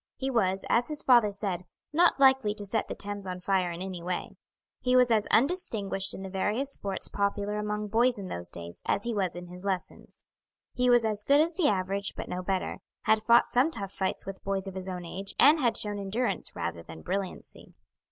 He 0.15 0.31
was, 0.31 0.65
as 0.67 0.87
his 0.87 1.03
father 1.03 1.29
said, 1.31 1.63
not 1.93 2.19
likely 2.19 2.55
to 2.55 2.65
set 2.65 2.87
the 2.87 2.95
Thames 2.95 3.27
on 3.27 3.39
fire 3.39 3.69
in 3.71 3.83
any 3.83 4.01
way. 4.01 4.31
He 4.79 4.95
was 4.95 5.11
as 5.11 5.27
undistinguished 5.27 6.15
in 6.15 6.23
the 6.23 6.29
various 6.31 6.73
sports 6.73 7.07
popular 7.07 7.59
among 7.59 7.87
boys 7.89 8.17
in 8.17 8.27
those 8.27 8.49
days 8.49 8.81
as 8.87 9.03
he 9.03 9.13
was 9.13 9.35
in 9.35 9.45
his 9.45 9.63
lessons. 9.63 10.25
He 10.73 10.89
was 10.89 11.05
as 11.05 11.23
good 11.23 11.39
as 11.39 11.53
the 11.53 11.67
average, 11.67 12.15
but 12.17 12.27
no 12.27 12.41
better; 12.41 12.79
had 13.03 13.21
fought 13.21 13.51
some 13.51 13.69
tough 13.69 13.91
fights 13.91 14.25
with 14.25 14.43
boys 14.43 14.67
of 14.67 14.73
his 14.73 14.89
own 14.89 15.05
age, 15.05 15.35
and 15.39 15.59
had 15.59 15.77
shown 15.77 15.99
endurance 15.99 16.55
rather 16.55 16.81
than 16.81 17.03
brilliancy. 17.03 17.75